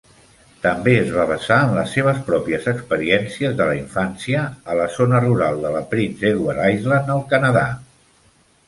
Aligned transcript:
També 0.61 0.93
es 1.01 1.11
va 1.17 1.25
basar 1.31 1.57
en 1.65 1.73
les 1.79 1.93
seves 1.97 2.21
pròpies 2.29 2.65
experiències 2.73 3.53
de 3.61 3.69
la 3.73 3.77
infància 3.83 4.43
a 4.75 4.81
la 4.81 4.91
zona 4.97 5.21
rural 5.29 5.63
de 5.67 5.77
la 5.79 5.87
Prince 5.95 6.29
Edward 6.35 6.65
Island, 6.73 7.15
al 7.19 7.25
Canadà. 7.37 7.67